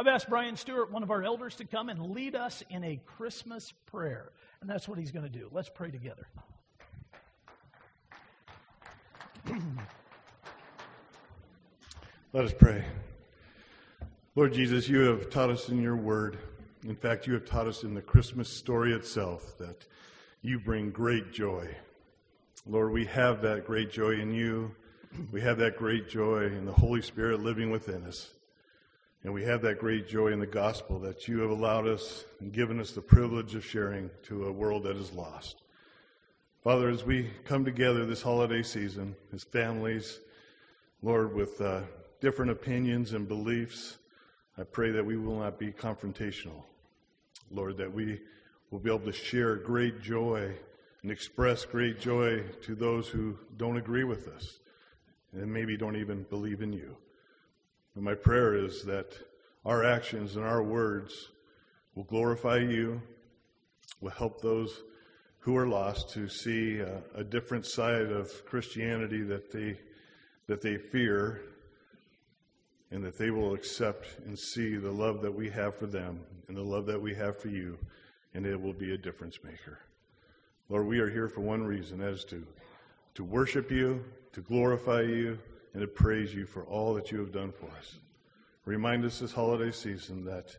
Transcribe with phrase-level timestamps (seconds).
[0.00, 3.00] I've asked Brian Stewart, one of our elders, to come and lead us in a
[3.04, 4.30] Christmas prayer.
[4.60, 5.48] And that's what he's going to do.
[5.50, 6.28] Let's pray together.
[12.32, 12.84] Let us pray.
[14.36, 16.38] Lord Jesus, you have taught us in your word.
[16.84, 19.84] In fact, you have taught us in the Christmas story itself that
[20.42, 21.74] you bring great joy.
[22.68, 24.76] Lord, we have that great joy in you.
[25.32, 28.30] We have that great joy in the Holy Spirit living within us.
[29.24, 32.52] And we have that great joy in the gospel that you have allowed us and
[32.52, 35.62] given us the privilege of sharing to a world that is lost.
[36.62, 40.20] Father, as we come together this holiday season as families,
[41.02, 41.80] Lord, with uh,
[42.20, 43.98] different opinions and beliefs,
[44.56, 46.64] I pray that we will not be confrontational.
[47.50, 48.20] Lord, that we
[48.70, 50.54] will be able to share great joy
[51.02, 54.58] and express great joy to those who don't agree with us
[55.32, 56.96] and maybe don't even believe in you.
[57.98, 59.16] And my prayer is that
[59.64, 61.30] our actions and our words
[61.96, 63.02] will glorify you,
[64.00, 64.82] will help those
[65.40, 69.80] who are lost to see a, a different side of Christianity that they
[70.46, 71.40] that they fear
[72.92, 76.56] and that they will accept and see the love that we have for them and
[76.56, 77.76] the love that we have for you,
[78.32, 79.80] and it will be a difference maker.
[80.68, 82.46] Lord, we are here for one reason, that is to,
[83.16, 85.40] to worship you, to glorify you,
[85.72, 87.98] and to praise you for all that you have done for us.
[88.64, 90.56] Remind us this holiday season that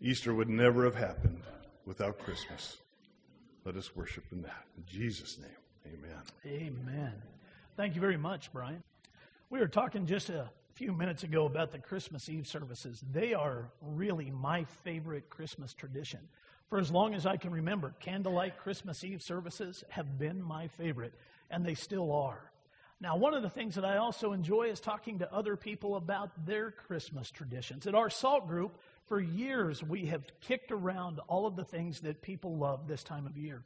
[0.00, 1.42] Easter would never have happened
[1.86, 2.78] without Christmas.
[3.64, 4.64] Let us worship in that.
[4.76, 6.22] In Jesus' name, amen.
[6.46, 7.12] Amen.
[7.76, 8.82] Thank you very much, Brian.
[9.50, 13.04] We were talking just a few minutes ago about the Christmas Eve services.
[13.12, 16.20] They are really my favorite Christmas tradition.
[16.68, 21.12] For as long as I can remember, candlelight Christmas Eve services have been my favorite,
[21.50, 22.50] and they still are.
[23.02, 26.46] Now, one of the things that I also enjoy is talking to other people about
[26.46, 27.88] their Christmas traditions.
[27.88, 32.22] At our SALT group, for years, we have kicked around all of the things that
[32.22, 33.64] people love this time of year.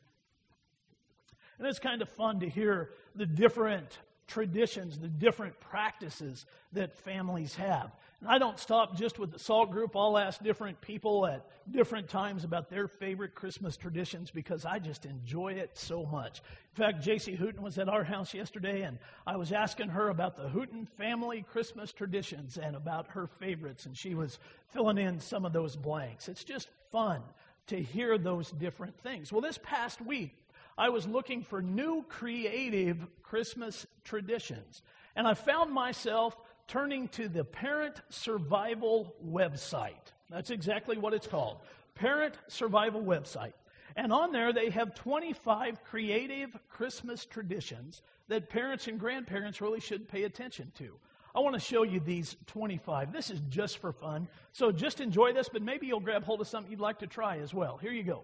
[1.59, 7.55] And it's kind of fun to hear the different traditions, the different practices that families
[7.57, 7.95] have.
[8.21, 9.95] And I don't stop just with the SALT group.
[9.95, 15.05] I'll ask different people at different times about their favorite Christmas traditions because I just
[15.05, 16.41] enjoy it so much.
[16.77, 20.37] In fact, JC Hooten was at our house yesterday, and I was asking her about
[20.37, 24.39] the Hooten family Christmas traditions and about her favorites, and she was
[24.73, 26.29] filling in some of those blanks.
[26.29, 27.23] It's just fun
[27.67, 29.31] to hear those different things.
[29.31, 30.35] Well, this past week,
[30.79, 34.83] I was looking for new creative Christmas traditions.
[35.15, 40.13] And I found myself turning to the Parent Survival website.
[40.31, 41.59] That's exactly what it's called
[41.95, 43.53] Parent Survival website.
[43.95, 50.09] And on there, they have 25 creative Christmas traditions that parents and grandparents really should
[50.09, 50.99] pay attention to.
[51.35, 53.13] I want to show you these 25.
[53.13, 54.27] This is just for fun.
[54.53, 57.39] So just enjoy this, but maybe you'll grab hold of something you'd like to try
[57.39, 57.77] as well.
[57.77, 58.23] Here you go.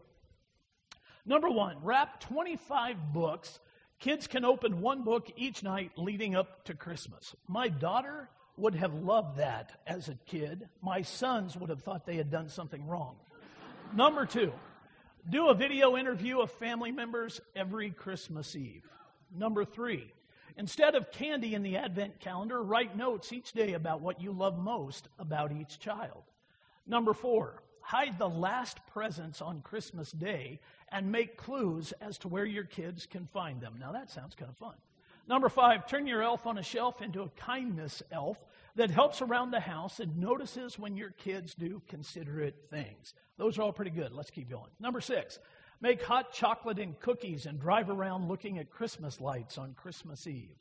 [1.25, 3.61] Number one, wrap 25 books.
[4.03, 7.37] Kids can open one book each night leading up to Christmas.
[7.47, 10.69] My daughter would have loved that as a kid.
[10.83, 13.15] My sons would have thought they had done something wrong.
[13.95, 14.53] Number two,
[15.31, 18.83] do a video interview of family members every Christmas Eve.
[19.33, 20.13] Number three,
[20.57, 24.59] instead of candy in the Advent calendar, write notes each day about what you love
[24.59, 26.25] most about each child.
[26.89, 30.59] Number four, hide the last presents on Christmas Day
[30.93, 33.77] and make clues as to where your kids can find them.
[33.81, 34.75] Now, that sounds kind of fun.
[35.27, 38.39] Number five, turn your elf on a shelf into a kindness elf
[38.75, 43.15] that helps around the house and notices when your kids do considerate things.
[43.39, 44.13] Those are all pretty good.
[44.13, 44.71] Let's keep going.
[44.81, 45.39] Number six,
[45.81, 50.57] make hot chocolate and cookies and drive around looking at Christmas lights on Christmas Eve.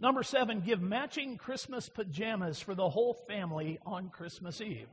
[0.00, 4.88] Number seven, give matching Christmas pajamas for the whole family on Christmas Eve.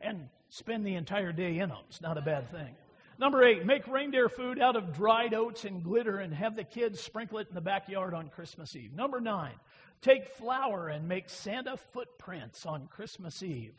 [0.00, 1.78] And spend the entire day in them.
[1.88, 2.76] It's not a bad thing.
[3.18, 7.00] Number eight, make reindeer food out of dried oats and glitter and have the kids
[7.00, 8.92] sprinkle it in the backyard on Christmas Eve.
[8.92, 9.54] Number nine,
[10.02, 13.74] take flour and make Santa footprints on Christmas Eve.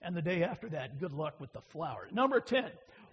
[0.00, 2.06] And the day after that, good luck with the flour.
[2.12, 2.66] Number 10,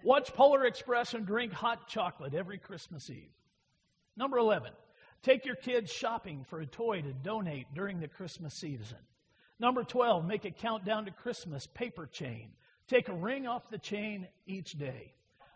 [0.04, 3.32] watch Polar Express and drink hot chocolate every Christmas Eve.
[4.16, 4.70] Number 11,
[5.22, 8.98] take your kids shopping for a toy to donate during the Christmas season.
[9.58, 12.50] Number 12, make a countdown to Christmas paper chain.
[12.86, 15.14] Take a ring off the chain each day.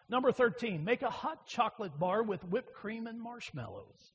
[0.08, 4.12] Number 13, make a hot chocolate bar with whipped cream and marshmallows.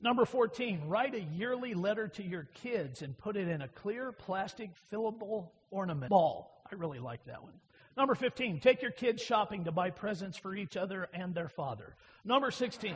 [0.00, 4.12] Number 14, write a yearly letter to your kids and put it in a clear
[4.12, 6.62] plastic fillable ornament ball.
[6.70, 7.52] I really like that one.
[7.96, 11.94] Number 15, take your kids shopping to buy presents for each other and their father.
[12.24, 12.94] Number 16,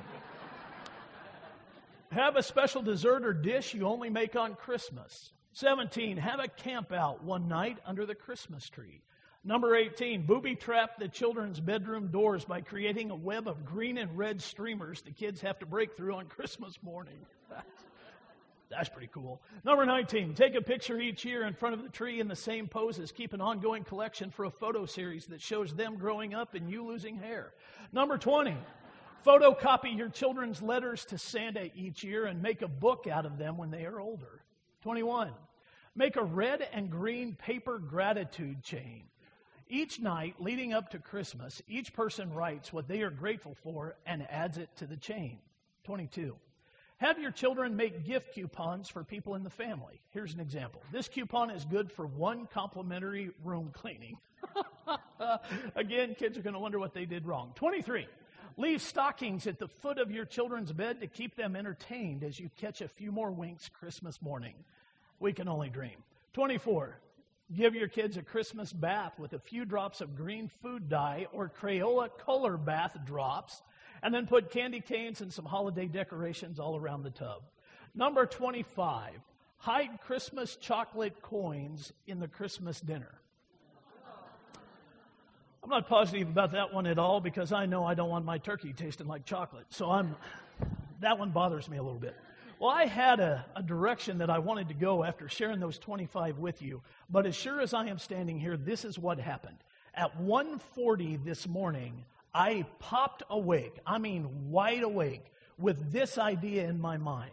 [2.11, 5.33] have a special dessert or dish you only make on Christmas.
[5.53, 9.01] 17, have a camp out one night under the Christmas tree.
[9.43, 14.17] Number 18, booby trap the children's bedroom doors by creating a web of green and
[14.17, 17.25] red streamers the kids have to break through on Christmas morning.
[18.71, 19.41] That's pretty cool.
[19.65, 22.69] Number 19, take a picture each year in front of the tree in the same
[22.69, 23.13] poses.
[23.13, 26.87] Keep an ongoing collection for a photo series that shows them growing up and you
[26.87, 27.55] losing hair.
[27.93, 28.55] Number 20,
[29.27, 33.57] photocopy your children's letters to Santa each year and make a book out of them
[33.57, 34.43] when they are older.
[34.83, 35.33] 21,
[35.97, 39.05] make a red and green paper gratitude chain.
[39.73, 44.29] Each night leading up to Christmas, each person writes what they are grateful for and
[44.29, 45.39] adds it to the chain.
[45.85, 46.35] 22.
[46.97, 50.01] Have your children make gift coupons for people in the family.
[50.11, 50.83] Here's an example.
[50.91, 54.19] This coupon is good for one complimentary room cleaning.
[55.77, 57.53] Again, kids are going to wonder what they did wrong.
[57.55, 58.09] 23.
[58.57, 62.51] Leave stockings at the foot of your children's bed to keep them entertained as you
[62.61, 64.55] catch a few more winks Christmas morning.
[65.21, 66.03] We can only dream.
[66.33, 66.99] 24.
[67.55, 71.51] Give your kids a Christmas bath with a few drops of green food dye or
[71.51, 73.63] Crayola color bath drops
[74.03, 77.43] and then put candy canes and some holiday decorations all around the tub.
[77.95, 79.15] Number 25,
[79.57, 83.21] hide Christmas chocolate coins in the Christmas dinner.
[85.63, 88.39] I'm not positive about that one at all because I know I don't want my
[88.39, 89.67] turkey tasting like chocolate.
[89.71, 90.17] So I'm
[91.01, 92.17] that one bothers me a little bit.
[92.61, 96.37] Well, I had a, a, direction that I wanted to go after sharing those 25
[96.37, 99.57] with you, but as sure as I am standing here, this is what happened.
[99.95, 102.05] At 1:40 this morning,
[102.35, 107.33] I popped awake, I mean wide awake, with this idea in my mind.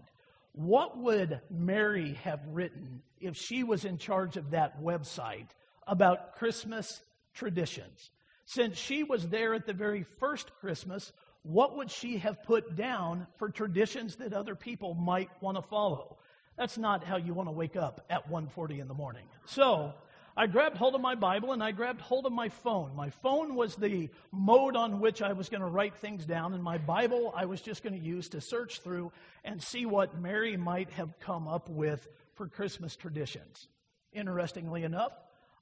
[0.53, 5.50] What would Mary have written if she was in charge of that website
[5.85, 7.01] about Christmas
[7.33, 8.12] traditions?
[8.45, 11.12] Since she was there at the very first Christmas,
[11.47, 16.17] what would she have put down for traditions that other people might want to follow?
[16.57, 19.25] That's not how you want to wake up at 1:40 in the morning.
[19.45, 19.94] So,
[20.35, 22.95] I grabbed hold of my Bible and I grabbed hold of my phone.
[22.95, 26.61] My phone was the mode on which I was going to write things down, and
[26.61, 29.11] my Bible I was just going to use to search through
[29.44, 33.67] and see what Mary might have come up with for Christmas traditions.
[34.11, 35.13] Interestingly enough,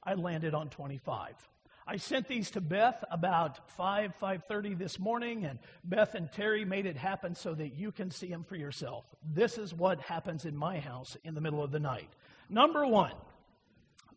[0.03, 1.35] I landed on 25.
[1.87, 6.87] I sent these to Beth about 5, 5.30 this morning, and Beth and Terry made
[6.87, 9.05] it happen so that you can see them for yourself.
[9.23, 12.09] This is what happens in my house in the middle of the night.
[12.49, 13.13] Number one,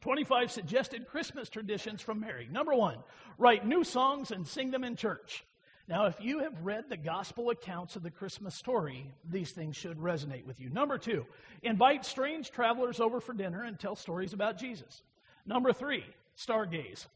[0.01, 2.49] 25 suggested Christmas traditions from Mary.
[2.51, 2.97] Number one,
[3.37, 5.45] write new songs and sing them in church.
[5.89, 9.99] Now, if you have read the gospel accounts of the Christmas story, these things should
[9.99, 10.71] resonate with you.
[10.71, 11.27] Number two,
[11.63, 15.03] invite strange travelers over for dinner and tell stories about Jesus.
[15.45, 16.05] Number three,
[16.35, 17.07] stargaze.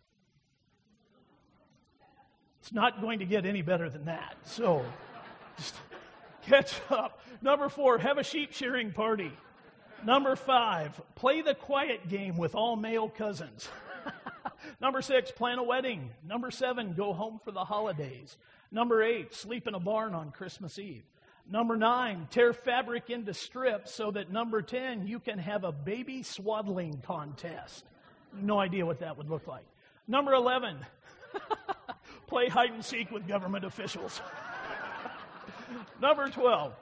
[2.62, 4.36] It's not going to get any better than that.
[4.44, 4.84] So
[5.56, 5.74] just
[6.42, 7.20] catch up.
[7.42, 9.32] Number four, have a sheep shearing party.
[10.04, 13.68] Number five, play the quiet game with all male cousins.
[14.80, 16.10] Number six, plan a wedding.
[16.24, 18.36] Number seven, go home for the holidays.
[18.70, 21.02] Number eight, sleep in a barn on Christmas Eve.
[21.50, 26.22] Number nine, tear fabric into strips so that number 10, you can have a baby
[26.22, 27.84] swaddling contest.
[28.40, 29.66] No idea what that would look like.
[30.06, 30.76] Number 11,
[32.32, 34.22] play hide and seek with government officials.
[36.00, 36.72] Number 12,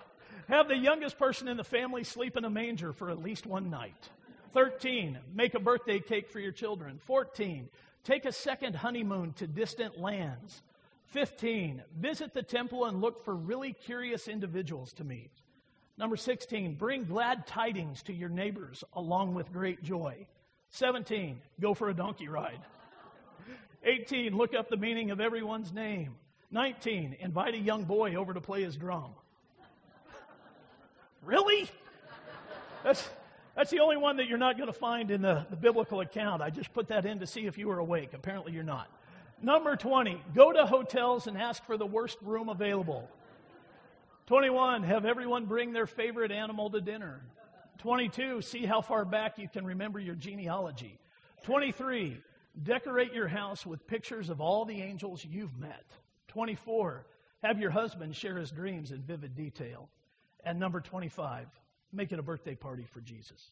[0.48, 3.68] have the youngest person in the family sleep in a manger for at least one
[3.68, 4.10] night.
[4.54, 5.18] 13.
[5.34, 7.00] Make a birthday cake for your children.
[7.04, 7.68] 14.
[8.04, 10.62] Take a second honeymoon to distant lands.
[11.06, 11.82] 15.
[11.98, 15.32] Visit the temple and look for really curious individuals to meet.
[15.98, 16.76] Number 16.
[16.76, 20.28] Bring glad tidings to your neighbors along with great joy.
[20.70, 21.40] 17.
[21.58, 22.60] Go for a donkey ride.
[23.84, 24.36] 18.
[24.36, 26.14] Look up the meaning of everyone's name.
[26.50, 27.16] 19.
[27.20, 29.10] Invite a young boy over to play his drum.
[31.22, 31.70] Really?
[32.82, 33.08] That's,
[33.54, 36.42] that's the only one that you're not going to find in the, the biblical account.
[36.42, 38.14] I just put that in to see if you were awake.
[38.14, 38.88] Apparently, you're not.
[39.42, 43.08] Number 20, go to hotels and ask for the worst room available.
[44.26, 47.20] 21, have everyone bring their favorite animal to dinner.
[47.78, 50.98] 22, see how far back you can remember your genealogy.
[51.44, 52.20] 23,
[52.62, 55.84] decorate your house with pictures of all the angels you've met.
[56.28, 57.06] 24,
[57.42, 59.88] have your husband share his dreams in vivid detail.
[60.44, 61.46] And number 25,
[61.92, 63.50] make it a birthday party for Jesus.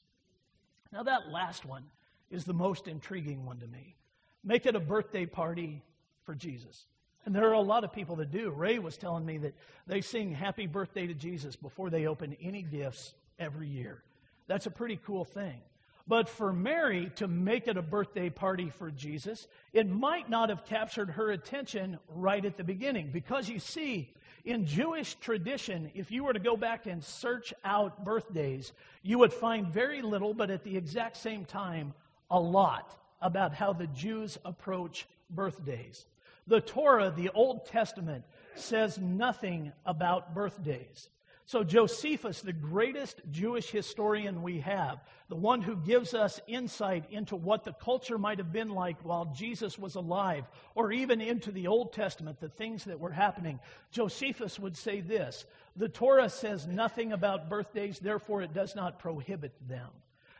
[0.93, 1.85] Now, that last one
[2.31, 3.97] is the most intriguing one to me.
[4.45, 5.83] Make it a birthday party
[6.25, 6.87] for Jesus.
[7.25, 8.51] And there are a lot of people that do.
[8.51, 9.55] Ray was telling me that
[9.87, 14.03] they sing happy birthday to Jesus before they open any gifts every year.
[14.47, 15.61] That's a pretty cool thing.
[16.09, 20.65] But for Mary to make it a birthday party for Jesus, it might not have
[20.65, 23.11] captured her attention right at the beginning.
[23.13, 24.15] Because you see,
[24.47, 28.73] in Jewish tradition, if you were to go back and search out birthdays,
[29.03, 31.93] you would find very little, but at the exact same time,
[32.31, 36.07] a lot about how the Jews approach birthdays.
[36.47, 38.25] The Torah, the Old Testament,
[38.55, 41.11] says nothing about birthdays.
[41.49, 45.01] So, Josephus, the greatest Jewish historian we have,
[45.31, 49.33] the one who gives us insight into what the culture might have been like while
[49.35, 54.59] Jesus was alive, or even into the Old Testament, the things that were happening, Josephus
[54.59, 59.89] would say this The Torah says nothing about birthdays, therefore it does not prohibit them.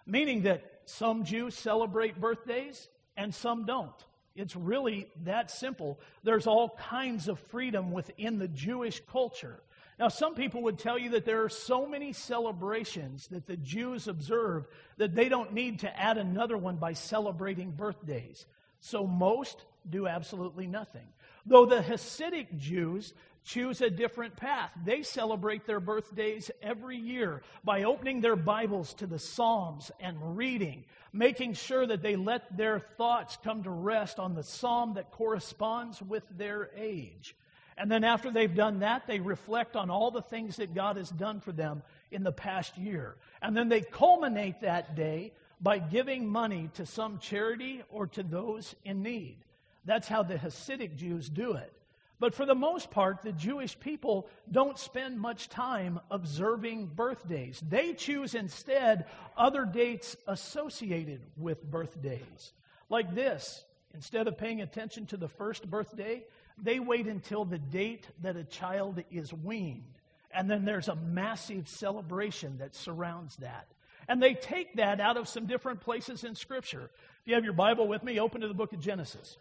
[0.05, 2.87] Meaning that some Jews celebrate birthdays
[3.17, 4.05] and some don't.
[4.37, 5.99] It's really that simple.
[6.23, 9.63] There's all kinds of freedom within the Jewish culture.
[9.99, 14.07] Now, some people would tell you that there are so many celebrations that the Jews
[14.07, 18.47] observe that they don't need to add another one by celebrating birthdays.
[18.81, 21.07] So most do absolutely nothing.
[21.47, 23.13] Though the Hasidic Jews
[23.49, 24.71] choose a different path.
[24.85, 30.85] They celebrate their birthdays every year by opening their Bibles to the Psalms and reading,
[31.15, 36.03] making sure that they let their thoughts come to rest on the psalm that corresponds
[36.03, 37.35] with their age.
[37.79, 41.11] And then after they've done that, they reflect on all the things that God has
[41.11, 43.17] done for them in the past year.
[43.41, 48.75] And then they culminate that day by giving money to some charity or to those
[48.85, 49.37] in need.
[49.85, 51.73] That's how the Hasidic Jews do it.
[52.21, 57.63] But for the most part, the Jewish people don't spend much time observing birthdays.
[57.67, 59.07] They choose instead
[59.37, 62.53] other dates associated with birthdays.
[62.89, 66.25] Like this instead of paying attention to the first birthday,
[66.63, 69.85] they wait until the date that a child is weaned.
[70.31, 73.67] And then there's a massive celebration that surrounds that.
[74.09, 76.91] And they take that out of some different places in Scripture.
[77.21, 79.37] If you have your Bible with me, open to the book of Genesis.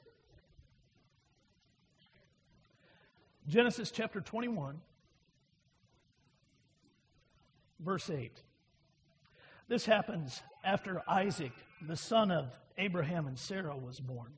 [3.48, 4.82] Genesis chapter 21,
[7.80, 8.32] verse 8.
[9.70, 12.48] This happens after Isaac, the son of
[12.78, 14.34] Abraham and Sarah, was born.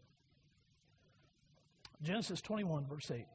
[2.01, 3.25] Genesis 21, verse 8.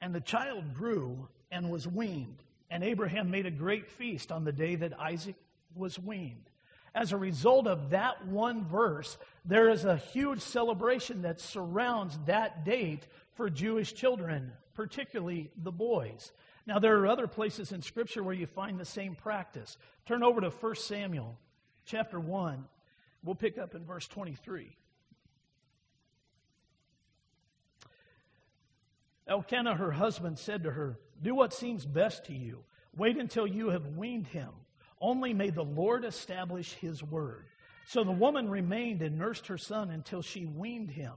[0.00, 4.52] And the child grew and was weaned, and Abraham made a great feast on the
[4.52, 5.36] day that Isaac
[5.74, 6.50] was weaned.
[6.94, 12.64] As a result of that one verse, there is a huge celebration that surrounds that
[12.64, 16.32] date for Jewish children, particularly the boys.
[16.66, 19.76] Now, there are other places in Scripture where you find the same practice.
[20.06, 21.38] Turn over to 1 Samuel
[21.84, 22.64] chapter 1.
[23.22, 24.74] We'll pick up in verse 23.
[29.28, 32.62] Elkanah, her husband, said to her, Do what seems best to you.
[32.96, 34.50] Wait until you have weaned him.
[35.00, 37.44] Only may the Lord establish his word.
[37.88, 41.12] So the woman remained and nursed her son until she weaned him.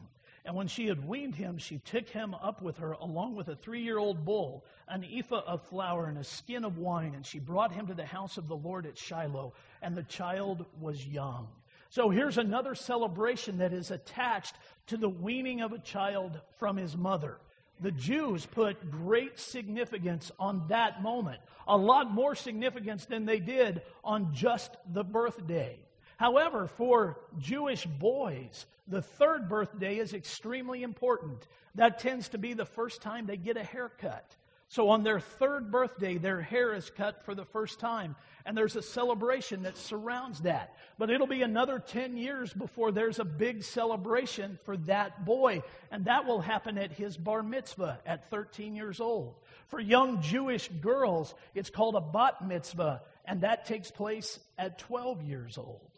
[0.46, 3.56] And when she had weaned him, she took him up with her, along with a
[3.56, 7.14] three year old bull, an ephah of flour, and a skin of wine.
[7.14, 9.54] And she brought him to the house of the Lord at Shiloh.
[9.82, 11.48] And the child was young.
[11.90, 14.56] So here's another celebration that is attached
[14.88, 17.38] to the weaning of a child from his mother
[17.82, 23.82] the Jews put great significance on that moment, a lot more significance than they did
[24.04, 25.78] on just the birthday.
[26.18, 31.48] However, for Jewish boys, the third birthday is extremely important.
[31.76, 34.36] That tends to be the first time they get a haircut.
[34.72, 38.76] So on their third birthday, their hair is cut for the first time, and there's
[38.76, 40.76] a celebration that surrounds that.
[41.00, 46.06] But it'll be another 10 years before there's a big celebration for that boy, and
[46.06, 49.40] that will happen at his bar mitzvah at 13 years old.
[49.70, 55.24] For young Jewish girls, it's called a bat mitzvah, and that takes place at 12
[55.24, 55.90] years old.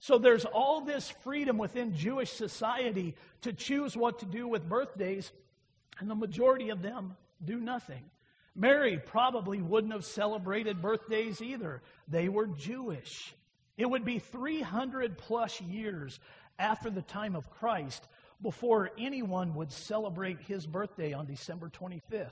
[0.00, 5.30] So there's all this freedom within Jewish society to choose what to do with birthdays,
[5.98, 8.02] and the majority of them do nothing.
[8.56, 11.82] Mary probably wouldn't have celebrated birthdays either.
[12.08, 13.34] They were Jewish.
[13.76, 16.20] It would be 300 plus years
[16.58, 18.06] after the time of Christ
[18.40, 22.30] before anyone would celebrate his birthday on December 25th.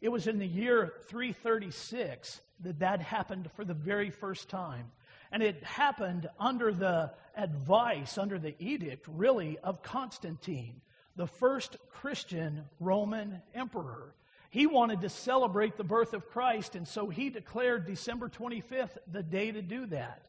[0.00, 4.92] It was in the year 336 that that happened for the very first time.
[5.32, 10.80] And it happened under the advice, under the edict, really, of Constantine,
[11.16, 14.14] the first Christian Roman emperor.
[14.50, 19.22] He wanted to celebrate the birth of Christ, and so he declared December 25th the
[19.22, 20.22] day to do that.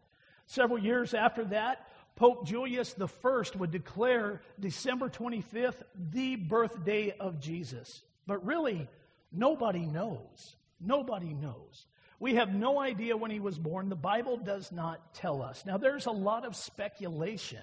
[0.46, 8.02] Several years after that, Pope Julius I would declare December 25th the birthday of Jesus.
[8.28, 8.90] But really,
[9.32, 10.56] nobody knows.
[10.82, 11.86] Nobody knows.
[12.20, 13.88] We have no idea when he was born.
[13.88, 15.66] The Bible does not tell us.
[15.66, 17.62] Now, there's a lot of speculation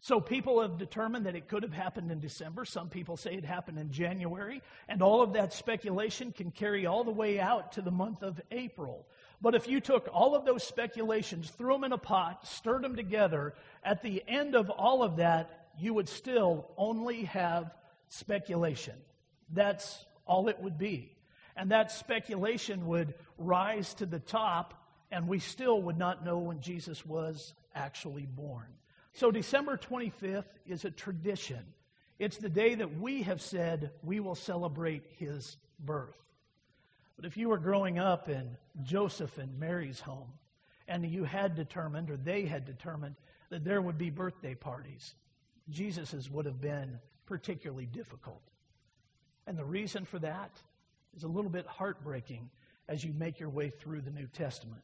[0.00, 2.64] so people have determined that it could have happened in December.
[2.64, 4.62] Some people say it happened in January.
[4.88, 8.40] And all of that speculation can carry all the way out to the month of
[8.52, 9.06] April.
[9.40, 12.94] But if you took all of those speculations, threw them in a pot, stirred them
[12.94, 17.74] together, at the end of all of that, you would still only have
[18.08, 18.94] speculation.
[19.52, 21.12] That's all it would be.
[21.56, 24.74] And that speculation would rise to the top,
[25.10, 28.66] and we still would not know when Jesus was actually born.
[29.12, 31.64] So, December 25th is a tradition.
[32.18, 36.16] It's the day that we have said we will celebrate his birth.
[37.16, 40.32] But if you were growing up in Joseph and Mary's home,
[40.86, 43.16] and you had determined, or they had determined,
[43.50, 45.14] that there would be birthday parties,
[45.68, 48.42] Jesus's would have been particularly difficult.
[49.46, 50.50] And the reason for that
[51.16, 52.50] is a little bit heartbreaking
[52.88, 54.82] as you make your way through the New Testament.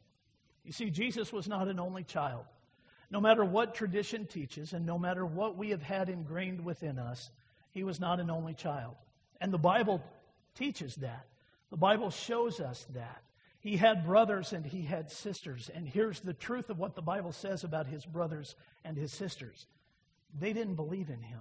[0.64, 2.44] You see, Jesus was not an only child.
[3.10, 7.30] No matter what tradition teaches, and no matter what we have had ingrained within us,
[7.70, 8.94] he was not an only child.
[9.40, 10.02] And the Bible
[10.54, 11.26] teaches that.
[11.70, 13.22] The Bible shows us that.
[13.60, 15.70] He had brothers and he had sisters.
[15.74, 19.66] And here's the truth of what the Bible says about his brothers and his sisters
[20.38, 21.40] they didn't believe in him.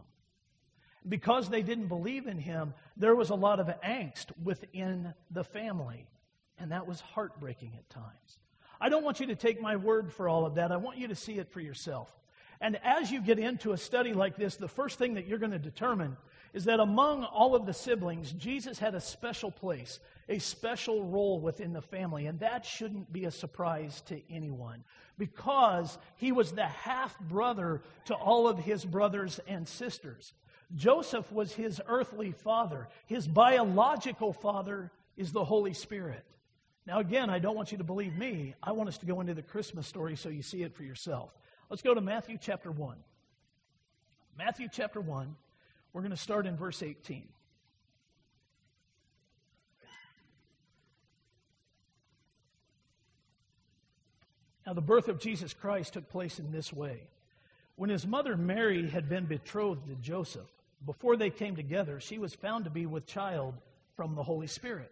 [1.08, 6.08] Because they didn't believe in him, there was a lot of angst within the family.
[6.58, 8.38] And that was heartbreaking at times.
[8.80, 10.72] I don't want you to take my word for all of that.
[10.72, 12.10] I want you to see it for yourself.
[12.62, 15.52] And as you get into a study like this, the first thing that you're going
[15.52, 16.16] to determine
[16.54, 20.00] is that among all of the siblings, Jesus had a special place,
[20.30, 22.28] a special role within the family.
[22.28, 24.84] And that shouldn't be a surprise to anyone
[25.18, 30.34] because he was the half brother to all of his brothers and sisters.
[30.76, 36.24] Joseph was his earthly father, his biological father is the Holy Spirit.
[36.86, 38.56] Now, again, I don't want you to believe me.
[38.62, 41.32] I want us to go into the Christmas story so you see it for yourself.
[41.70, 42.98] Let's go to Matthew chapter 1.
[44.38, 45.36] Matthew chapter 1,
[45.94, 47.28] we're going to start in verse 18.
[54.66, 57.02] Now, the birth of Jesus Christ took place in this way.
[57.76, 60.50] When his mother Mary had been betrothed to Joseph,
[60.86, 63.56] before they came together, she was found to be with child
[63.96, 64.92] from the Holy Spirit.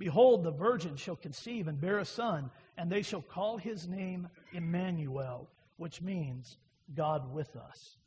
[0.00, 4.28] Behold, the virgin shall conceive and bear a son, and they shall call his name
[4.50, 6.56] Emmanuel, which means
[6.96, 7.98] God with us.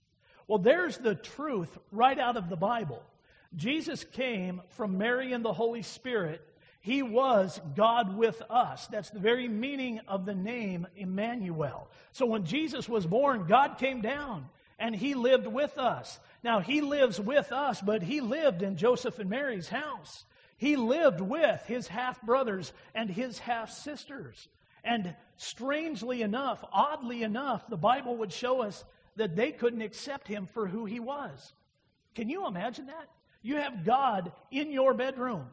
[0.48, 3.04] Well, there's the truth right out of the Bible.
[3.56, 6.42] Jesus came from Mary and the Holy Spirit
[6.84, 8.88] he was God with us.
[8.88, 11.88] That's the very meaning of the name Emmanuel.
[12.12, 16.20] So when Jesus was born, God came down and he lived with us.
[16.44, 20.26] Now, he lives with us, but he lived in Joseph and Mary's house.
[20.64, 24.48] He lived with his half brothers and his half sisters.
[24.86, 28.86] And strangely enough, oddly enough, the Bible would show us
[29.18, 31.52] that they couldn't accept him for who he was.
[32.16, 33.10] Can you imagine that?
[33.42, 35.48] You have God in your bedroom.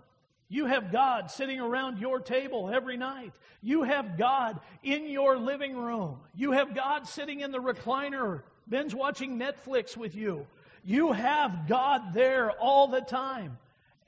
[0.49, 3.33] You have God sitting around your table every night.
[3.63, 6.21] You have God in your living room.
[6.37, 10.47] You have God sitting in the recliner, binge watching Netflix with you.
[10.85, 13.59] You have God there all the time.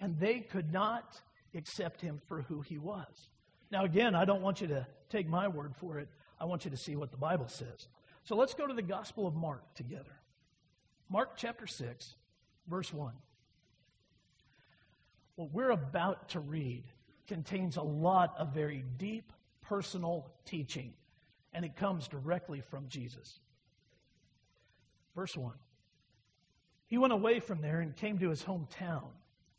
[0.03, 1.19] And they could not
[1.55, 3.31] accept him for who he was.
[3.71, 6.09] Now, again, I don't want you to take my word for it.
[6.38, 7.88] I want you to see what the Bible says.
[8.25, 10.21] So let's go to the Gospel of Mark together.
[11.09, 12.15] Mark chapter 6,
[12.69, 13.12] verse 1.
[15.37, 16.85] What we're about to read
[17.29, 20.93] contains a lot of very deep personal teaching,
[21.53, 23.38] and it comes directly from Jesus.
[25.15, 25.53] Verse 1
[26.88, 29.09] He went away from there and came to his hometown,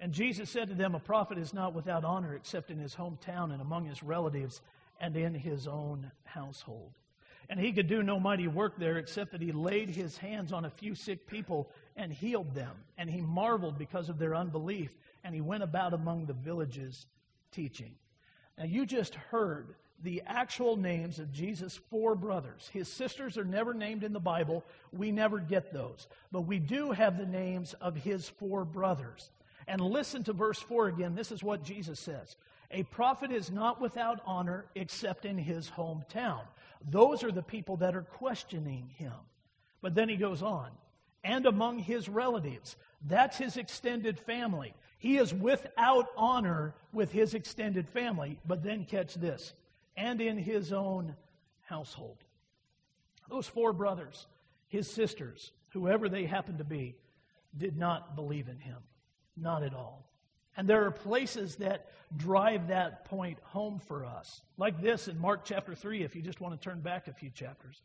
[0.00, 3.52] And Jesus said to them, A prophet is not without honor except in his hometown
[3.52, 4.62] and among his relatives
[4.98, 6.92] and in his own household.
[7.50, 10.64] And he could do no mighty work there except that he laid his hands on
[10.64, 12.74] a few sick people and healed them.
[12.96, 14.90] And he marveled because of their unbelief
[15.22, 17.06] and he went about among the villages
[17.52, 17.92] teaching.
[18.56, 22.70] Now, you just heard the actual names of Jesus' four brothers.
[22.72, 24.64] His sisters are never named in the Bible.
[24.92, 26.06] We never get those.
[26.32, 29.30] But we do have the names of his four brothers.
[29.70, 31.14] And listen to verse 4 again.
[31.14, 32.36] This is what Jesus says
[32.72, 36.40] A prophet is not without honor except in his hometown.
[36.90, 39.12] Those are the people that are questioning him.
[39.80, 40.70] But then he goes on,
[41.22, 42.76] and among his relatives.
[43.06, 44.74] That's his extended family.
[44.98, 48.38] He is without honor with his extended family.
[48.44, 49.54] But then catch this
[49.96, 51.14] and in his own
[51.62, 52.18] household.
[53.28, 54.26] Those four brothers,
[54.66, 56.96] his sisters, whoever they happened to be,
[57.56, 58.78] did not believe in him.
[59.40, 60.04] Not at all.
[60.56, 64.42] And there are places that drive that point home for us.
[64.58, 67.30] Like this in Mark chapter 3, if you just want to turn back a few
[67.30, 67.80] chapters.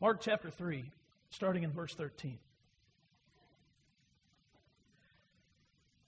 [0.00, 0.84] Mark chapter 3,
[1.30, 2.38] starting in verse 13.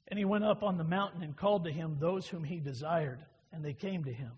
[0.08, 3.20] And he went up on the mountain and called to him those whom he desired,
[3.50, 4.32] and they came to him.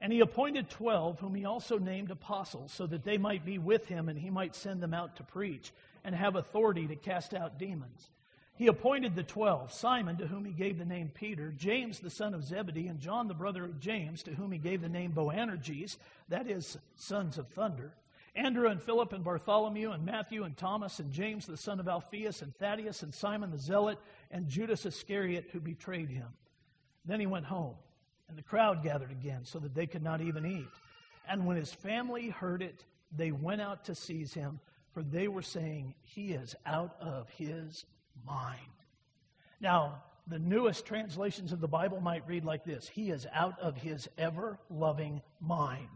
[0.00, 3.86] And he appointed twelve, whom he also named apostles, so that they might be with
[3.86, 5.70] him and he might send them out to preach
[6.02, 8.10] and have authority to cast out demons.
[8.54, 12.34] He appointed the twelve Simon, to whom he gave the name Peter, James the son
[12.34, 15.96] of Zebedee, and John the brother of James, to whom he gave the name Boanerges,
[16.28, 17.94] that is, sons of thunder.
[18.34, 22.40] Andrew and Philip and Bartholomew and Matthew and Thomas and James the son of Alphaeus
[22.40, 23.98] and Thaddeus and Simon the Zealot
[24.30, 26.28] and Judas Iscariot who betrayed him.
[27.04, 27.74] Then he went home.
[28.28, 30.68] And the crowd gathered again so that they could not even eat.
[31.28, 32.84] And when his family heard it,
[33.14, 34.60] they went out to seize him,
[34.92, 37.84] for they were saying, He is out of his
[38.26, 38.60] mind.
[39.60, 43.76] Now, the newest translations of the Bible might read like this He is out of
[43.76, 45.88] his ever loving mind.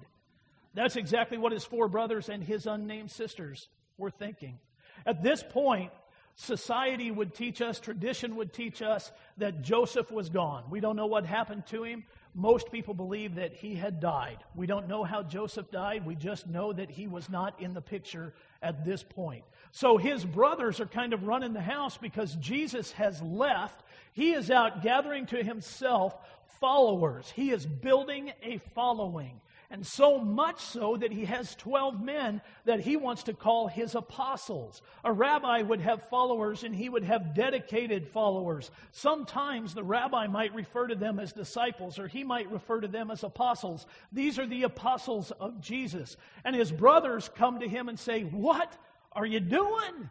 [0.75, 4.59] That's exactly what his four brothers and his unnamed sisters were thinking.
[5.07, 5.91] At this point,
[6.35, 10.65] society would teach us, tradition would teach us that Joseph was gone.
[10.71, 12.05] We don't know what happened to him.
[12.39, 14.37] Most people believe that he had died.
[14.55, 16.05] We don't know how Joseph died.
[16.05, 19.43] We just know that he was not in the picture at this point.
[19.73, 23.83] So his brothers are kind of running the house because Jesus has left.
[24.13, 26.15] He is out gathering to himself
[26.61, 27.33] followers.
[27.35, 29.41] He is building a following.
[29.71, 33.97] And so much so that he has 12 men that he wants to call his
[33.97, 34.81] apostles.
[35.03, 38.71] A rabbi would have followers and he would have dedicated followers.
[38.93, 43.11] Sometimes the rabbi might refer to them as disciples or he might refer to them
[43.11, 43.87] as apostles.
[44.13, 46.17] These are the apostles of Jesus.
[46.45, 48.73] And his brothers come to him and say, What
[49.13, 50.11] are you doing?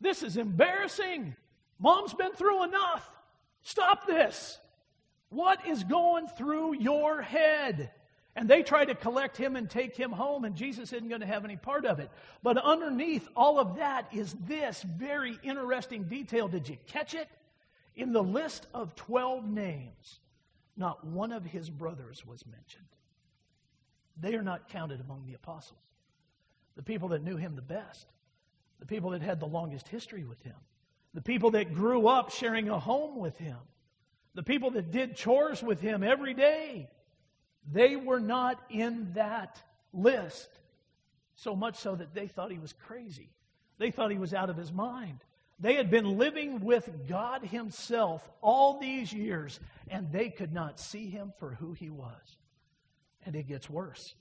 [0.00, 1.34] This is embarrassing.
[1.80, 3.10] Mom's been through enough.
[3.62, 4.58] Stop this.
[5.30, 7.90] What is going through your head?
[8.36, 11.26] And they try to collect him and take him home, and Jesus isn't going to
[11.26, 12.10] have any part of it.
[12.42, 16.48] But underneath all of that is this very interesting detail.
[16.48, 17.28] Did you catch it?
[17.94, 20.18] In the list of 12 names,
[20.76, 22.84] not one of his brothers was mentioned.
[24.20, 25.78] They are not counted among the apostles.
[26.74, 28.08] The people that knew him the best,
[28.80, 30.56] the people that had the longest history with him,
[31.14, 33.58] the people that grew up sharing a home with him,
[34.34, 36.88] the people that did chores with him every day
[37.72, 39.60] they were not in that
[39.92, 40.48] list.
[41.36, 43.30] So much so that they thought he was crazy.
[43.78, 45.18] They thought he was out of his mind.
[45.58, 51.08] They had been living with God Himself all these years, and they could not see
[51.08, 52.36] Him for who He was.
[53.24, 54.14] And it gets worse.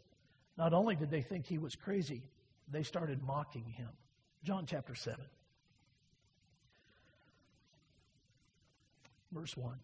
[0.57, 2.21] Not only did they think He was crazy,
[2.71, 3.89] they started mocking Him.
[4.43, 5.19] John chapter 7,
[9.31, 9.77] verse 1.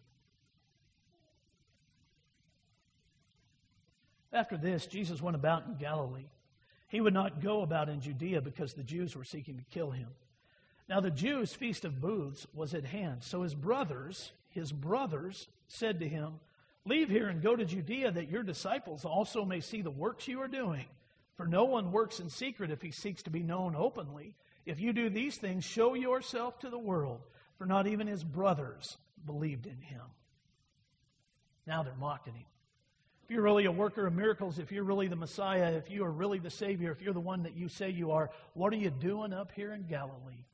[4.32, 6.30] After this, Jesus went about in Galilee.
[6.88, 10.08] He would not go about in Judea because the Jews were seeking to kill him.
[10.88, 13.22] Now, the Jews' feast of booths was at hand.
[13.22, 16.40] So his brothers, his brothers, said to him,
[16.84, 20.40] Leave here and go to Judea that your disciples also may see the works you
[20.40, 20.86] are doing.
[21.36, 24.34] For no one works in secret if he seeks to be known openly.
[24.66, 27.20] If you do these things, show yourself to the world.
[27.56, 30.02] For not even his brothers believed in him.
[31.66, 32.46] Now they're mocking him
[33.30, 36.10] if you're really a worker of miracles, if you're really the Messiah, if you are
[36.10, 38.90] really the Savior, if you're the one that you say you are, what are you
[38.90, 40.44] doing up here in Galilee?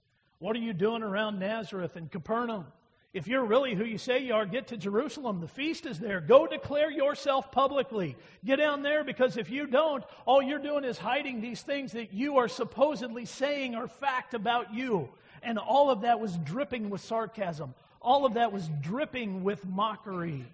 [0.40, 2.66] What are you doing around Nazareth and Capernaum?
[3.14, 5.40] If you're really who you say you are, get to Jerusalem.
[5.40, 6.20] The feast is there.
[6.20, 8.14] Go declare yourself publicly.
[8.44, 12.12] Get down there because if you don't, all you're doing is hiding these things that
[12.12, 15.08] you are supposedly saying are fact about you.
[15.42, 17.74] And all of that was dripping with sarcasm.
[18.02, 20.44] All of that was dripping with mockery.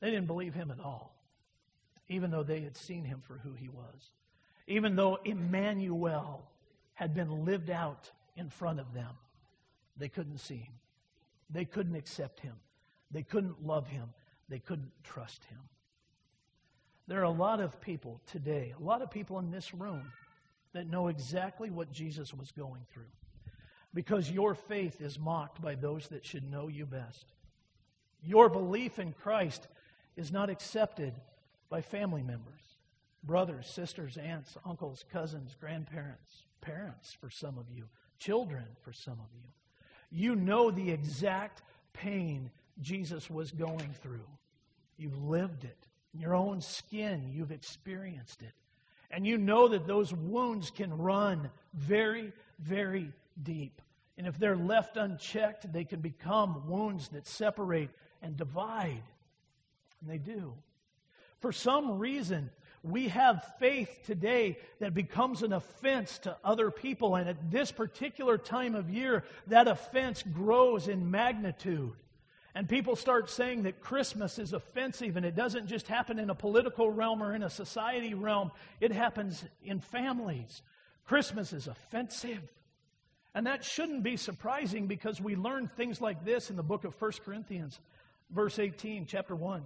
[0.00, 1.11] They didn't believe him at all
[2.12, 4.10] even though they had seen him for who he was.
[4.66, 6.48] Even though Emmanuel
[6.94, 9.14] had been lived out in front of them,
[9.96, 10.74] they couldn't see him.
[11.50, 12.54] They couldn't accept him.
[13.10, 14.10] They couldn't love him.
[14.48, 15.58] They couldn't trust him.
[17.08, 20.12] There are a lot of people today, a lot of people in this room
[20.72, 23.10] that know exactly what Jesus was going through
[23.94, 27.26] because your faith is mocked by those that should know you best.
[28.22, 29.66] Your belief in Christ
[30.16, 31.14] is not accepted
[31.72, 32.60] by family members,
[33.24, 37.84] brothers, sisters, aunts, uncles, cousins, grandparents, parents for some of you,
[38.18, 39.48] children for some of you.
[40.10, 41.62] You know the exact
[41.94, 42.50] pain
[42.82, 44.28] Jesus was going through.
[44.98, 45.88] You've lived it.
[46.12, 48.52] In your own skin, you've experienced it.
[49.10, 53.10] And you know that those wounds can run very, very
[53.42, 53.80] deep.
[54.18, 57.88] And if they're left unchecked, they can become wounds that separate
[58.20, 59.04] and divide.
[60.02, 60.52] And they do.
[61.42, 62.50] For some reason,
[62.84, 67.16] we have faith today that becomes an offense to other people.
[67.16, 71.92] And at this particular time of year, that offense grows in magnitude.
[72.54, 76.34] And people start saying that Christmas is offensive, and it doesn't just happen in a
[76.34, 80.62] political realm or in a society realm, it happens in families.
[81.06, 82.42] Christmas is offensive.
[83.34, 87.00] And that shouldn't be surprising because we learn things like this in the book of
[87.00, 87.80] 1 Corinthians,
[88.30, 89.62] verse 18, chapter 1.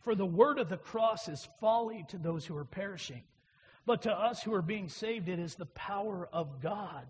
[0.00, 3.22] For the word of the cross is folly to those who are perishing,
[3.86, 7.06] but to us who are being saved, it is the power of God.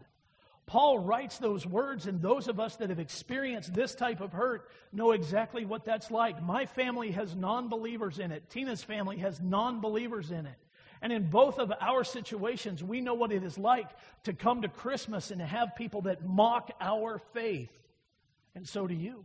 [0.67, 4.71] Paul writes those words, and those of us that have experienced this type of hurt
[4.93, 6.41] know exactly what that's like.
[6.43, 10.59] My family has non believers in it, Tina's family has non believers in it.
[11.03, 13.89] And in both of our situations, we know what it is like
[14.25, 17.73] to come to Christmas and have people that mock our faith.
[18.55, 19.25] And so do you.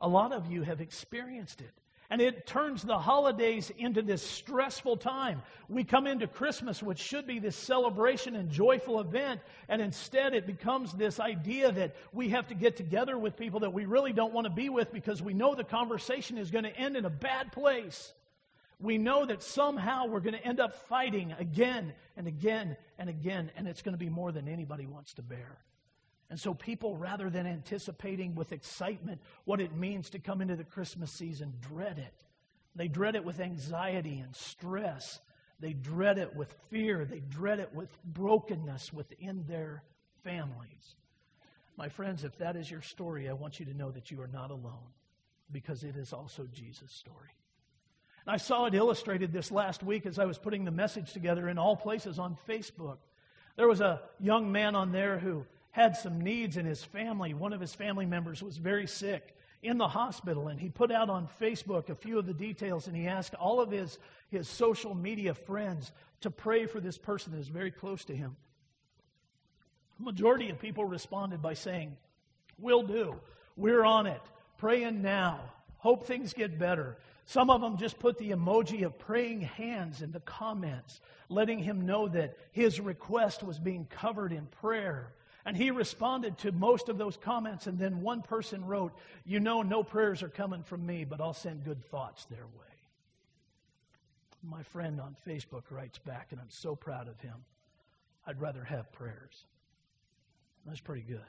[0.00, 1.72] A lot of you have experienced it.
[2.10, 5.42] And it turns the holidays into this stressful time.
[5.68, 10.44] We come into Christmas, which should be this celebration and joyful event, and instead it
[10.44, 14.34] becomes this idea that we have to get together with people that we really don't
[14.34, 17.10] want to be with because we know the conversation is going to end in a
[17.10, 18.12] bad place.
[18.80, 23.52] We know that somehow we're going to end up fighting again and again and again,
[23.56, 25.58] and it's going to be more than anybody wants to bear.
[26.30, 30.64] And so, people, rather than anticipating with excitement what it means to come into the
[30.64, 32.14] Christmas season, dread it.
[32.76, 35.18] They dread it with anxiety and stress.
[35.58, 37.04] They dread it with fear.
[37.04, 39.82] They dread it with brokenness within their
[40.22, 40.94] families.
[41.76, 44.28] My friends, if that is your story, I want you to know that you are
[44.28, 44.94] not alone
[45.50, 47.34] because it is also Jesus' story.
[48.24, 51.48] And I saw it illustrated this last week as I was putting the message together
[51.48, 52.98] in all places on Facebook.
[53.56, 57.34] There was a young man on there who had some needs in his family.
[57.34, 61.10] One of his family members was very sick in the hospital, and he put out
[61.10, 63.98] on Facebook a few of the details, and he asked all of his,
[64.30, 68.36] his social media friends to pray for this person that is very close to him.
[69.98, 71.96] The majority of people responded by saying,
[72.58, 73.14] Will do.
[73.56, 74.20] We're on it.
[74.58, 75.40] Praying now.
[75.78, 76.98] Hope things get better.
[77.26, 81.86] Some of them just put the emoji of praying hands in the comments, letting him
[81.86, 85.12] know that his request was being covered in prayer.
[85.44, 88.92] And he responded to most of those comments, and then one person wrote,
[89.24, 92.66] You know, no prayers are coming from me, but I'll send good thoughts their way.
[94.42, 97.44] My friend on Facebook writes back, and I'm so proud of him.
[98.26, 99.44] I'd rather have prayers.
[100.66, 101.20] That's pretty good.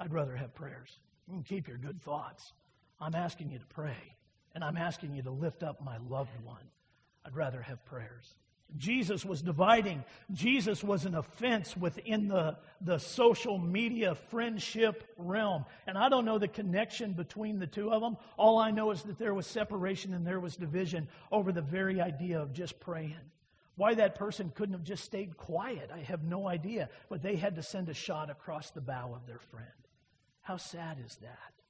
[0.00, 0.98] I'd rather have prayers.
[1.28, 2.52] You can keep your good thoughts.
[3.00, 4.16] I'm asking you to pray,
[4.54, 6.64] and I'm asking you to lift up my loved one.
[7.24, 8.34] I'd rather have prayers.
[8.76, 10.04] Jesus was dividing.
[10.32, 15.64] Jesus was an offense within the, the social media friendship realm.
[15.86, 18.16] And I don't know the connection between the two of them.
[18.36, 22.00] All I know is that there was separation and there was division over the very
[22.00, 23.16] idea of just praying.
[23.76, 26.88] Why that person couldn't have just stayed quiet, I have no idea.
[27.08, 29.66] But they had to send a shot across the bow of their friend.
[30.42, 31.61] How sad is that?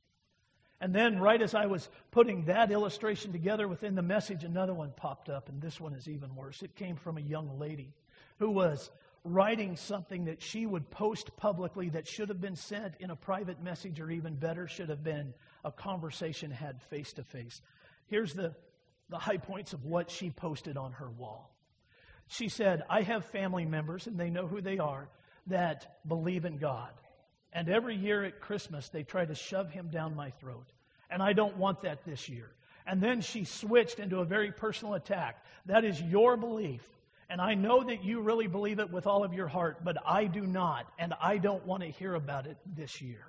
[0.82, 4.92] And then, right as I was putting that illustration together within the message, another one
[4.96, 6.60] popped up, and this one is even worse.
[6.60, 7.94] It came from a young lady
[8.40, 8.90] who was
[9.22, 13.62] writing something that she would post publicly that should have been sent in a private
[13.62, 15.32] message, or even better, should have been
[15.64, 17.62] a conversation had face to face.
[18.08, 18.52] Here's the,
[19.08, 21.54] the high points of what she posted on her wall.
[22.26, 25.08] She said, I have family members, and they know who they are,
[25.46, 26.90] that believe in God.
[27.52, 30.66] And every year at Christmas, they try to shove him down my throat.
[31.10, 32.50] And I don't want that this year.
[32.86, 35.44] And then she switched into a very personal attack.
[35.66, 36.82] That is your belief.
[37.28, 40.24] And I know that you really believe it with all of your heart, but I
[40.24, 40.86] do not.
[40.98, 43.26] And I don't want to hear about it this year.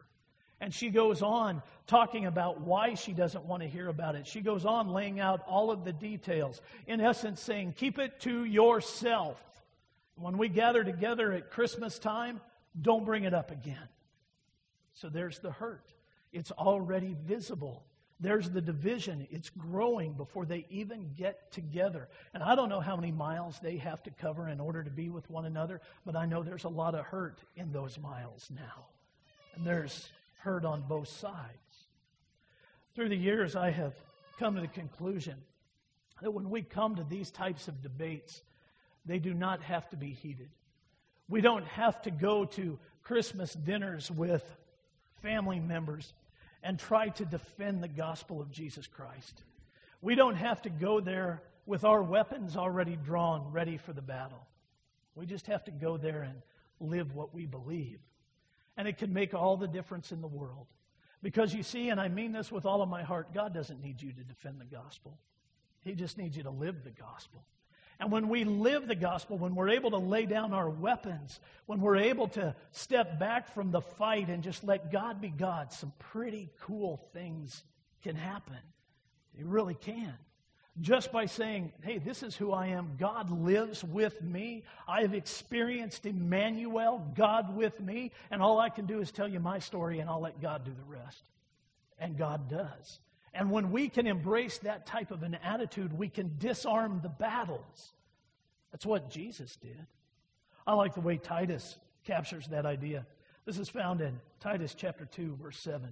[0.60, 4.26] And she goes on talking about why she doesn't want to hear about it.
[4.26, 6.62] She goes on laying out all of the details.
[6.88, 9.38] In essence, saying, keep it to yourself.
[10.16, 12.40] When we gather together at Christmas time,
[12.82, 13.88] don't bring it up again.
[14.94, 15.92] So there's the hurt.
[16.32, 17.84] It's already visible.
[18.20, 19.28] There's the division.
[19.32, 22.08] It's growing before they even get together.
[22.34, 25.10] And I don't know how many miles they have to cover in order to be
[25.10, 28.86] with one another, but I know there's a lot of hurt in those miles now.
[29.56, 31.88] And there's hurt on both sides.
[32.96, 33.94] Through the years, I have
[34.40, 35.36] come to the conclusion
[36.22, 38.42] that when we come to these types of debates,
[39.06, 40.50] they do not have to be heated.
[41.28, 44.44] We don't have to go to Christmas dinners with
[45.24, 46.14] family members
[46.62, 49.42] and try to defend the gospel of Jesus Christ.
[50.02, 54.46] We don't have to go there with our weapons already drawn, ready for the battle.
[55.16, 56.42] We just have to go there and
[56.80, 58.00] live what we believe.
[58.78, 60.68] And it can make all the difference in the world.
[61.22, 64.02] Because you see, and I mean this with all of my heart, God doesn't need
[64.02, 65.18] you to defend the gospel.
[65.82, 67.44] He just needs you to live the gospel.
[68.04, 71.80] And when we live the gospel, when we're able to lay down our weapons, when
[71.80, 75.94] we're able to step back from the fight and just let God be God, some
[76.00, 77.64] pretty cool things
[78.04, 78.58] can happen.
[79.38, 80.14] They really can.
[80.82, 82.98] Just by saying, hey, this is who I am.
[83.00, 84.66] God lives with me.
[84.86, 88.12] I have experienced Emmanuel, God with me.
[88.30, 90.74] And all I can do is tell you my story, and I'll let God do
[90.74, 91.24] the rest.
[91.98, 93.00] And God does.
[93.34, 97.94] And when we can embrace that type of an attitude, we can disarm the battles.
[98.72, 99.88] That's what Jesus did.
[100.68, 103.06] I like the way Titus captures that idea.
[103.46, 105.90] This is found in Titus chapter 2, verse 7.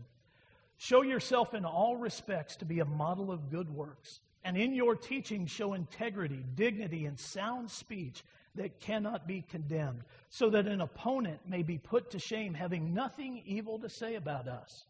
[0.77, 4.95] Show yourself in all respects to be a model of good works, and in your
[4.95, 8.23] teaching show integrity, dignity, and sound speech
[8.55, 13.41] that cannot be condemned, so that an opponent may be put to shame, having nothing
[13.45, 14.85] evil to say about us.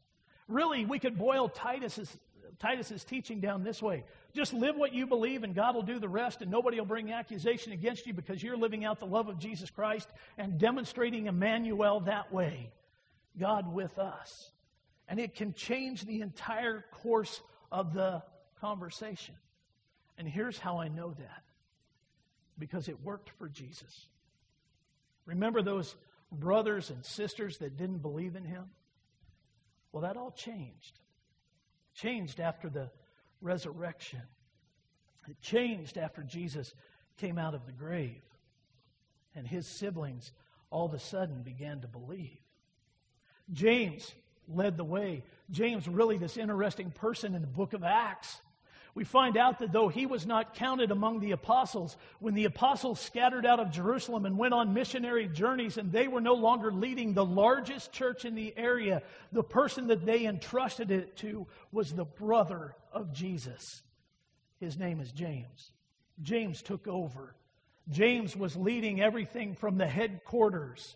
[0.48, 2.16] Really, we could boil Titus's
[2.60, 4.04] Titus is teaching down this way.
[4.34, 7.12] Just live what you believe, and God will do the rest, and nobody will bring
[7.12, 12.02] accusation against you because you're living out the love of Jesus Christ and demonstrating Emmanuel
[12.02, 12.72] that way.
[13.40, 14.52] God with us.
[15.08, 18.24] And it can change the entire course of the
[18.60, 19.36] conversation.
[20.18, 21.44] And here's how I know that
[22.58, 24.06] because it worked for Jesus.
[25.26, 25.96] Remember those
[26.32, 28.66] brothers and sisters that didn't believe in him?
[29.92, 31.00] Well, that all changed
[31.94, 32.90] changed after the
[33.42, 34.22] resurrection.
[35.28, 36.74] It changed after Jesus
[37.18, 38.22] came out of the grave.
[39.36, 40.32] And his siblings
[40.70, 42.40] all of a sudden began to believe.
[43.52, 44.14] James
[44.48, 45.24] led the way.
[45.50, 48.42] James, really, this interesting person in the book of Acts
[48.94, 53.00] we find out that though he was not counted among the apostles, when the apostles
[53.00, 57.14] scattered out of Jerusalem and went on missionary journeys and they were no longer leading
[57.14, 59.02] the largest church in the area,
[59.32, 63.82] the person that they entrusted it to was the brother of Jesus.
[64.60, 65.72] His name is James.
[66.22, 67.36] James took over.
[67.90, 70.96] James was leading everything from the headquarters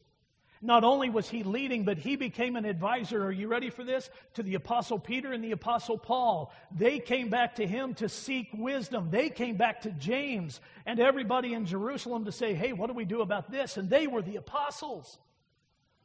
[0.62, 3.24] not only was he leading, but he became an advisor.
[3.24, 4.10] Are you ready for this?
[4.36, 6.54] To the Apostle Peter and the Apostle Paul.
[6.76, 9.10] They came back to him to seek wisdom.
[9.12, 13.06] They came back to James and everybody in Jerusalem to say, hey, what do we
[13.06, 13.78] do about this?
[13.78, 15.18] And they were the apostles.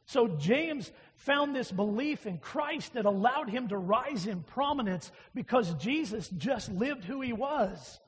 [0.05, 5.73] So James found this belief in Christ that allowed him to rise in prominence because
[5.75, 7.99] Jesus just lived who he was.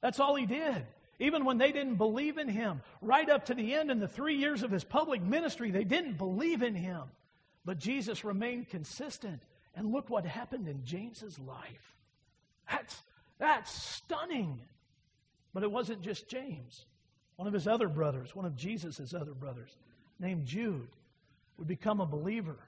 [0.00, 0.84] That's all he did.
[1.18, 4.36] Even when they didn't believe in him, right up to the end in the three
[4.36, 7.02] years of his public ministry, they didn't believe in him.
[7.64, 9.42] But Jesus remained consistent.
[9.74, 11.96] And look what happened in James's life.
[12.70, 12.96] That's,
[13.38, 14.60] that's stunning.
[15.54, 16.84] But it wasn't just James.
[17.36, 19.70] One of his other brothers, one of Jesus' other brothers,
[20.18, 20.88] named Jude,
[21.56, 22.58] would become a believer.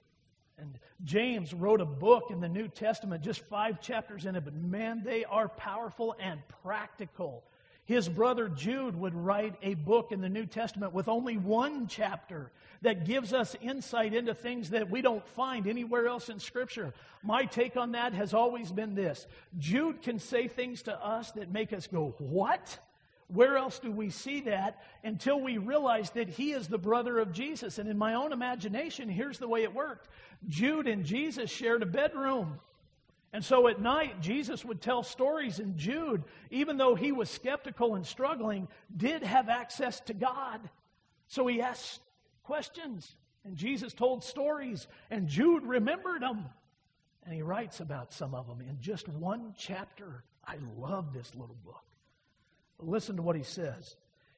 [0.59, 4.55] And James wrote a book in the New Testament, just five chapters in it, but
[4.55, 7.45] man, they are powerful and practical.
[7.87, 12.51] His brother Jude would write a book in the New Testament with only one chapter
[12.81, 16.95] that gives us insight into things that we don't find anywhere else in Scripture.
[17.23, 19.27] My take on that has always been this
[19.59, 22.79] Jude can say things to us that make us go, What?
[23.29, 27.33] Where else do we see that until we realize that he is the brother of
[27.33, 27.79] Jesus?
[27.79, 30.09] And in my own imagination, here's the way it worked
[30.49, 32.61] Jude and Jesus shared a bedroom.
[33.35, 37.97] And so at night, Jesus would tell stories, and Jude, even though he was skeptical
[37.97, 40.61] and struggling, did have access to God.
[41.27, 42.01] So he asked
[42.45, 46.45] questions, and Jesus told stories, and Jude remembered them.
[47.25, 50.23] And he writes about some of them in just one chapter.
[50.47, 51.83] I love this little book.
[52.79, 53.97] But listen to what he says.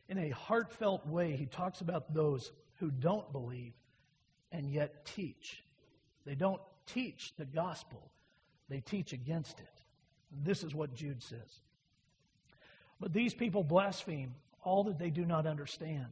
[0.09, 3.75] In a heartfelt way, he talks about those who don't believe
[4.53, 5.63] and yet teach.
[6.25, 8.11] They don't teach the gospel
[8.69, 9.83] they teach against it.
[10.31, 11.61] This is what Jude says.
[13.01, 16.09] But these people blaspheme all that they do not understand,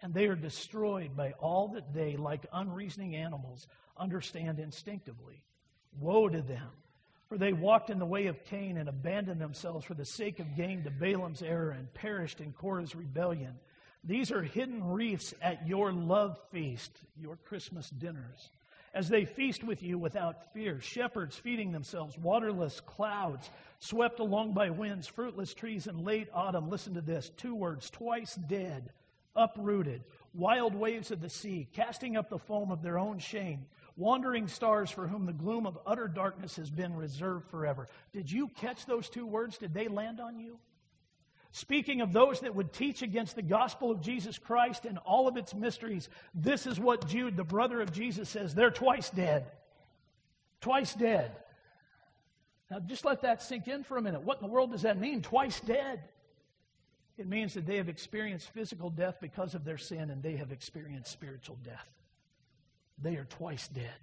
[0.00, 5.42] and they are destroyed by all that they, like unreasoning animals, understand instinctively.
[6.00, 6.70] Woe to them!
[7.28, 10.56] For they walked in the way of Cain and abandoned themselves for the sake of
[10.56, 13.58] gain to Balaam's error and perished in Korah's rebellion.
[14.02, 18.48] These are hidden reefs at your love feast, your Christmas dinners
[18.94, 20.80] as they feast with you without fear.
[20.80, 26.68] Shepherds feeding themselves, waterless clouds, swept along by winds, fruitless trees in late autumn.
[26.68, 28.90] Listen to this two words twice dead,
[29.36, 33.66] uprooted, wild waves of the sea, casting up the foam of their own shame,
[33.96, 37.88] wandering stars for whom the gloom of utter darkness has been reserved forever.
[38.12, 39.58] Did you catch those two words?
[39.58, 40.58] Did they land on you?
[41.50, 45.36] Speaking of those that would teach against the gospel of Jesus Christ and all of
[45.36, 48.54] its mysteries, this is what Jude, the brother of Jesus, says.
[48.54, 49.46] They're twice dead.
[50.60, 51.32] Twice dead.
[52.70, 54.22] Now, just let that sink in for a minute.
[54.22, 55.22] What in the world does that mean?
[55.22, 56.00] Twice dead.
[57.16, 60.52] It means that they have experienced physical death because of their sin and they have
[60.52, 61.88] experienced spiritual death.
[63.00, 63.98] They are twice dead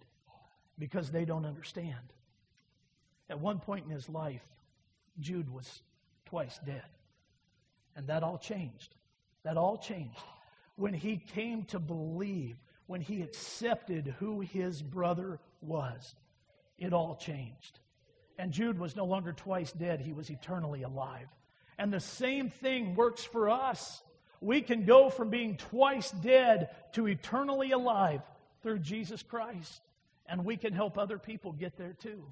[0.79, 2.13] because they don't understand.
[3.29, 4.45] At one point in his life,
[5.19, 5.81] Jude was
[6.25, 6.83] twice dead.
[7.95, 8.95] And that all changed.
[9.43, 10.19] That all changed.
[10.75, 16.15] When he came to believe, when he accepted who his brother was,
[16.77, 17.79] it all changed.
[18.37, 21.27] And Jude was no longer twice dead, he was eternally alive.
[21.77, 24.01] And the same thing works for us.
[24.41, 28.21] We can go from being twice dead to eternally alive
[28.61, 29.81] through Jesus Christ.
[30.27, 32.23] And we can help other people get there too.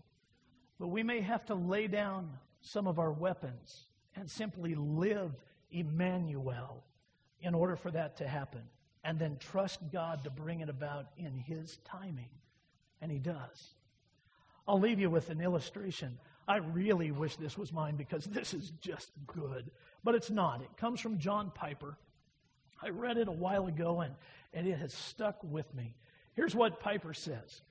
[0.80, 2.30] But we may have to lay down
[2.62, 3.86] some of our weapons
[4.16, 5.32] and simply live
[5.74, 6.84] Emmanuel
[7.42, 8.62] in order for that to happen.
[9.04, 12.30] And then trust God to bring it about in His timing.
[13.02, 13.74] And He does.
[14.66, 16.18] I'll leave you with an illustration.
[16.48, 19.70] I really wish this was mine because this is just good.
[20.04, 20.62] But it's not.
[20.62, 21.98] It comes from John Piper.
[22.82, 24.14] I read it a while ago and,
[24.54, 25.96] and it has stuck with me.
[26.34, 27.62] Here's what Piper says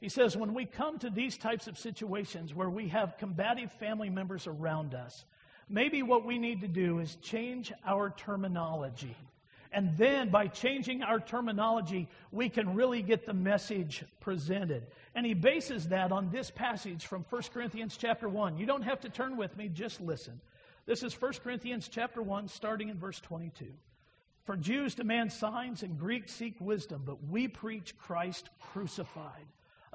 [0.00, 4.10] He says, When we come to these types of situations where we have combative family
[4.10, 5.24] members around us,
[5.68, 9.16] maybe what we need to do is change our terminology.
[9.72, 14.86] And then by changing our terminology, we can really get the message presented.
[15.14, 18.56] And he bases that on this passage from 1 Corinthians chapter 1.
[18.56, 20.40] You don't have to turn with me, just listen.
[20.86, 23.66] This is 1 Corinthians chapter 1, starting in verse 22.
[24.44, 29.46] For Jews demand signs and Greeks seek wisdom, but we preach Christ crucified,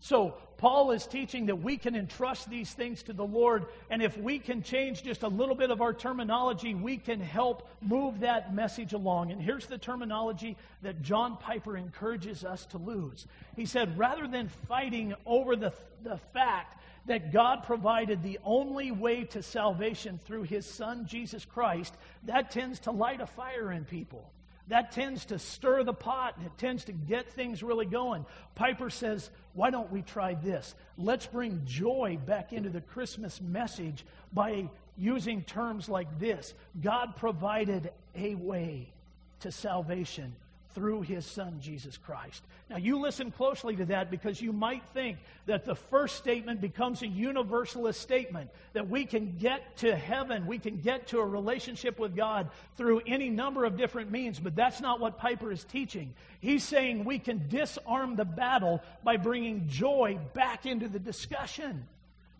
[0.00, 4.18] So, Paul is teaching that we can entrust these things to the Lord, and if
[4.18, 8.54] we can change just a little bit of our terminology, we can help move that
[8.54, 9.32] message along.
[9.32, 13.26] And here's the terminology that John Piper encourages us to lose.
[13.56, 15.72] He said, rather than fighting over the,
[16.02, 21.94] the fact that God provided the only way to salvation through his son, Jesus Christ,
[22.24, 24.30] that tends to light a fire in people.
[24.70, 28.24] That tends to stir the pot and it tends to get things really going.
[28.54, 30.76] Piper says, Why don't we try this?
[30.96, 37.90] Let's bring joy back into the Christmas message by using terms like this God provided
[38.14, 38.92] a way
[39.40, 40.36] to salvation
[40.74, 42.42] through his son, Jesus Christ.
[42.68, 47.02] Now, you listen closely to that because you might think that the first statement becomes
[47.02, 51.98] a universalist statement that we can get to heaven, we can get to a relationship
[51.98, 56.14] with God through any number of different means, but that's not what Piper is teaching.
[56.40, 61.86] He's saying we can disarm the battle by bringing joy back into the discussion.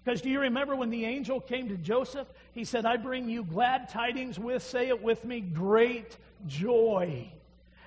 [0.04, 2.26] Because do you remember when the angel came to Joseph?
[2.52, 6.16] He said, I bring you glad tidings with, say it with me, great
[6.46, 7.30] joy.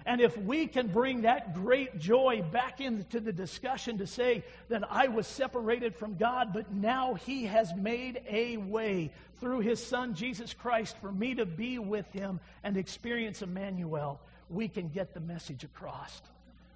[0.05, 4.83] And if we can bring that great joy back into the discussion to say that
[4.91, 10.13] I was separated from God, but now He has made a way through His Son,
[10.13, 15.19] Jesus Christ, for me to be with Him and experience Emmanuel, we can get the
[15.19, 16.21] message across.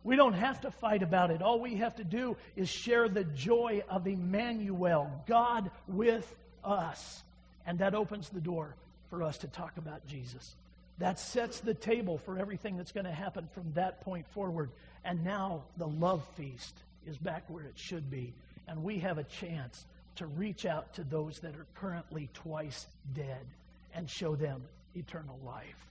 [0.04, 1.42] We don't have to fight about it.
[1.42, 7.24] All we have to do is share the joy of Emmanuel, God with us.
[7.66, 8.76] And that opens the door
[9.10, 10.56] for us to talk about Jesus.
[11.00, 14.72] That sets the table for everything that's going to happen from that point forward.
[15.06, 16.76] And now the love feast
[17.06, 18.34] is back where it should be.
[18.68, 19.86] And we have a chance
[20.16, 23.46] to reach out to those that are currently twice dead
[23.94, 24.64] and show them
[24.96, 25.87] eternal life.